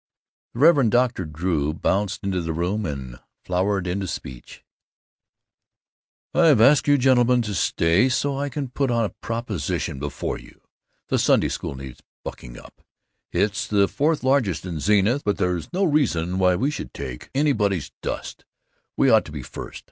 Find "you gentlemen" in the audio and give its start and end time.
6.87-7.43